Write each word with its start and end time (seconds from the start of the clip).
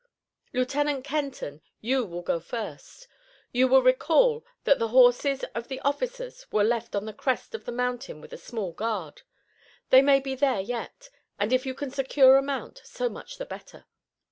Lieutenant 0.51 1.03
Kenton, 1.03 1.61
you 1.79 2.03
will 2.05 2.23
go 2.23 2.39
first. 2.39 3.07
You 3.51 3.67
will 3.67 3.83
recall 3.83 4.43
that 4.63 4.79
the 4.79 4.87
horses 4.87 5.43
of 5.53 5.67
the 5.67 5.79
officers 5.81 6.47
were 6.51 6.63
left 6.63 6.95
on 6.95 7.05
the 7.05 7.13
crest 7.13 7.53
of 7.53 7.65
the 7.65 7.71
mountain 7.71 8.19
with 8.19 8.33
a 8.33 8.37
small 8.39 8.71
guard. 8.71 9.21
They 9.91 10.01
may 10.01 10.19
be 10.19 10.33
there 10.33 10.59
yet, 10.59 11.11
and 11.37 11.53
if 11.53 11.67
you 11.67 11.75
can 11.75 11.91
secure 11.91 12.35
a 12.37 12.41
mount, 12.41 12.81
so 12.83 13.09
much 13.09 13.37
the 13.37 13.45
better. 13.45 13.85